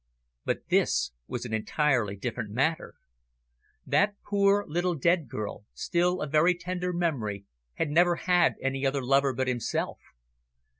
[0.45, 2.95] But this was an entirely different matter.
[3.85, 9.05] That poor little dead girl, still a very tender memory, had never had any other
[9.05, 9.99] lover but himself.